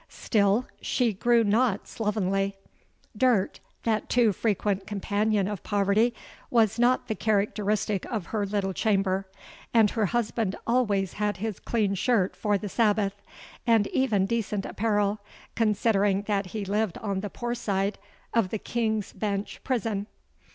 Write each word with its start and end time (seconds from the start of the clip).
Still 0.09 0.65
she 0.81 1.13
grew 1.13 1.43
not, 1.43 1.87
slovenly: 1.87 2.55
dirt—that 3.15 4.09
too 4.09 4.33
frequent 4.33 4.87
companion 4.87 5.47
of 5.47 5.61
poverty—was 5.61 6.79
not 6.79 7.07
the 7.07 7.13
characteristic 7.13 8.05
of 8.11 8.25
her 8.33 8.43
little 8.43 8.73
chamber; 8.73 9.27
and 9.75 9.91
her 9.91 10.07
husband 10.07 10.55
always 10.65 11.13
had 11.21 11.37
his 11.37 11.59
clean 11.59 11.93
shirt 11.93 12.35
for 12.35 12.57
the 12.57 12.67
Sabbath, 12.67 13.21
and 13.67 13.85
even 13.89 14.25
decent 14.25 14.65
apparel, 14.65 15.19
considering 15.53 16.23
that 16.23 16.47
he 16.47 16.65
lived 16.65 16.97
on 16.97 17.19
the 17.19 17.29
Poor 17.29 17.53
Side 17.53 17.99
of 18.33 18.49
the 18.49 18.57
King's 18.57 19.13
Bench 19.13 19.61
Prison! 19.63 20.07